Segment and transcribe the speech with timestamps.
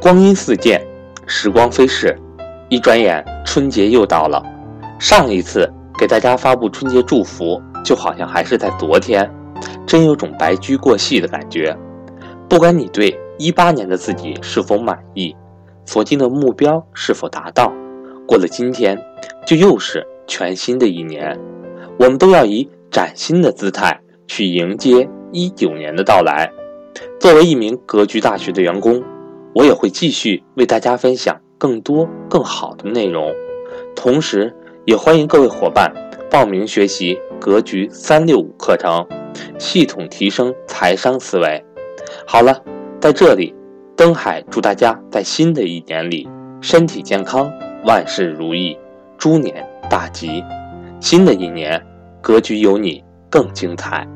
[0.00, 0.82] 光阴似箭，
[1.26, 2.18] 时光飞逝，
[2.70, 4.42] 一转眼春节又到了。
[4.98, 9.30] 上一次给大家发布春节祝福，就好像还是在昨天，
[9.86, 11.76] 真有种白驹过隙的感觉。
[12.48, 15.36] 不管你对一八年的自己是否满意，
[15.84, 17.70] 所定的目标是否达到，
[18.26, 18.98] 过了今天，
[19.46, 21.38] 就又是全新的一年。
[21.98, 26.50] 我们都要以崭新的姿态去迎接一九年的到来。
[27.20, 29.04] 作为一名格局大学的员工。
[29.52, 33.32] 我也会继续为大家分享更多更好的内容，
[33.96, 34.54] 同时
[34.84, 35.92] 也欢迎各位伙伴
[36.30, 39.04] 报名学习格局三六五课程，
[39.58, 41.64] 系统提升财商思维。
[42.26, 42.62] 好了，
[43.00, 43.54] 在这里，
[43.96, 46.28] 登海祝大家在新的一年里
[46.60, 47.52] 身体健康，
[47.84, 48.78] 万事如意，
[49.18, 50.42] 猪年大吉。
[51.00, 51.82] 新的一年，
[52.20, 54.06] 格局有你更精彩。